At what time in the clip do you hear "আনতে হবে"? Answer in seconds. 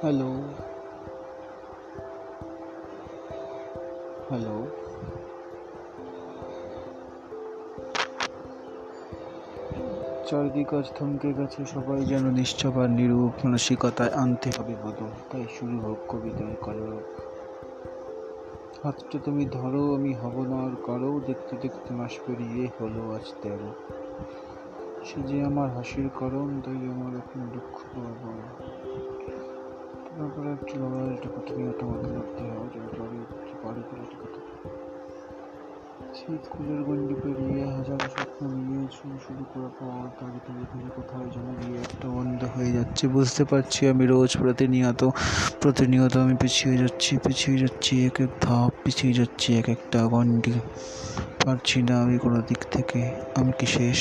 14.10-14.74